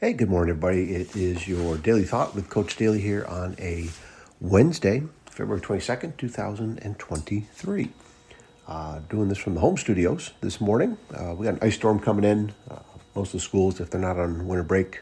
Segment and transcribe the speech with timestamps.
[0.00, 0.94] Hey, good morning, everybody.
[0.94, 3.88] It is your Daily Thought with Coach Daly here on a
[4.40, 7.90] Wednesday, February 22nd, 2023.
[8.68, 10.98] Uh, doing this from the home studios this morning.
[11.12, 12.52] Uh, we got an ice storm coming in.
[12.70, 12.78] Uh,
[13.16, 15.00] most of the schools, if they're not on winter break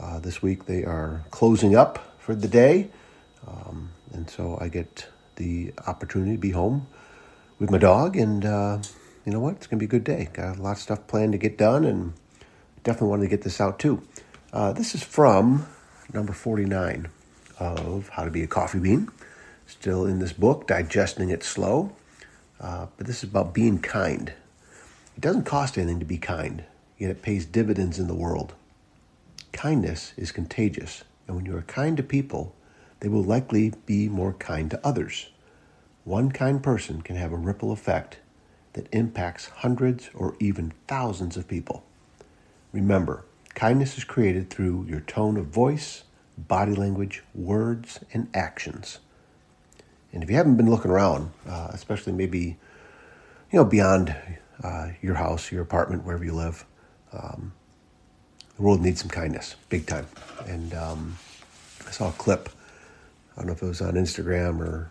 [0.00, 2.90] uh, this week, they are closing up for the day.
[3.46, 5.06] Um, and so I get
[5.36, 6.88] the opportunity to be home
[7.60, 8.16] with my dog.
[8.16, 8.78] And uh,
[9.24, 9.54] you know what?
[9.54, 10.28] It's going to be a good day.
[10.32, 12.14] Got a lot of stuff planned to get done and
[12.82, 14.02] definitely wanted to get this out too.
[14.52, 15.66] Uh, this is from
[16.12, 17.08] number 49
[17.58, 19.08] of How to Be a Coffee Bean.
[19.66, 21.92] Still in this book, digesting it slow.
[22.60, 24.32] Uh, but this is about being kind.
[25.16, 26.64] It doesn't cost anything to be kind,
[26.98, 28.54] yet it pays dividends in the world.
[29.52, 32.54] Kindness is contagious, and when you are kind to people,
[33.00, 35.30] they will likely be more kind to others.
[36.04, 38.18] One kind person can have a ripple effect
[38.74, 41.84] that impacts hundreds or even thousands of people.
[42.72, 43.24] Remember,
[43.54, 46.04] kindness is created through your tone of voice,
[46.38, 48.98] body language, words, and actions.
[50.12, 52.56] And if you haven't been looking around, uh, especially maybe,
[53.50, 54.14] you know, beyond
[54.62, 56.64] uh, your house, your apartment, wherever you live,
[57.12, 57.52] um,
[58.56, 60.06] the world needs some kindness, big time.
[60.46, 61.18] And um,
[61.86, 62.48] I saw a clip.
[63.32, 64.90] I don't know if it was on Instagram or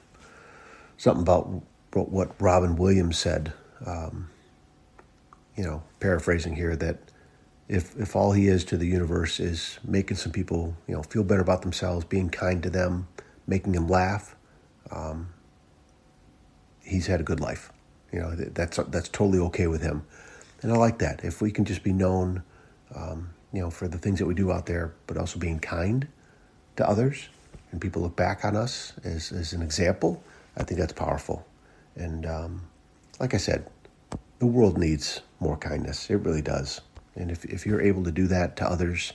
[0.98, 3.54] something about what Robin Williams said.
[3.86, 4.30] Um,
[5.56, 6.98] you know, paraphrasing here that
[7.70, 11.24] if if all he is to the universe is making some people you know feel
[11.24, 13.08] better about themselves, being kind to them,
[13.48, 14.36] making them laugh,
[14.92, 15.30] um,
[16.84, 17.72] he's had a good life.
[18.12, 20.04] You know that's that's totally okay with him,
[20.64, 21.24] and I like that.
[21.24, 22.42] If we can just be known,
[22.96, 26.08] um, you know, for the things that we do out there, but also being kind
[26.78, 27.30] to others,
[27.72, 30.24] and people look back on us as as an example,
[30.58, 31.46] I think that's powerful.
[31.96, 32.62] And um,
[33.20, 33.70] like I said,
[34.40, 36.10] the world needs more kindness.
[36.10, 36.82] It really does.
[37.20, 39.14] And if, if you're able to do that to others,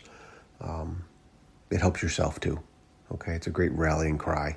[0.60, 1.04] um,
[1.70, 2.60] it helps yourself too.
[3.12, 4.56] Okay, it's a great rallying cry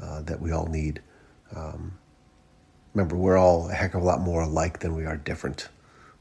[0.00, 1.00] uh, that we all need.
[1.54, 1.92] Um,
[2.94, 5.68] remember, we're all a heck of a lot more alike than we are different.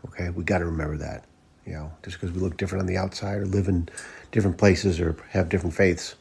[0.05, 1.25] Okay, we got to remember that.
[1.65, 3.89] You know, just because we look different on the outside or live in
[4.31, 6.15] different places or have different faiths,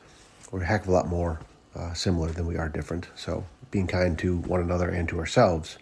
[0.50, 1.40] we're a heck of a lot more
[1.74, 3.08] uh, similar than we are different.
[3.14, 5.78] So, being kind to one another and to ourselves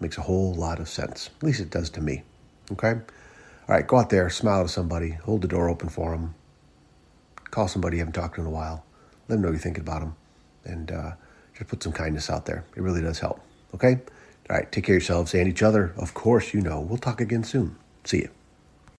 [0.00, 1.30] makes a whole lot of sense.
[1.38, 2.22] At least it does to me.
[2.70, 3.00] Okay?
[3.72, 6.34] All right, go out there, smile to somebody, hold the door open for them,
[7.50, 8.84] call somebody you haven't talked to in a while,
[9.28, 10.14] let them know you're thinking about them,
[10.66, 11.12] and uh,
[11.54, 12.66] just put some kindness out there.
[12.76, 13.40] It really does help.
[13.74, 13.94] Okay?
[14.50, 15.94] All right, take care of yourselves and each other.
[15.96, 16.80] Of course, you know.
[16.80, 17.76] We'll talk again soon.
[18.04, 18.28] See you.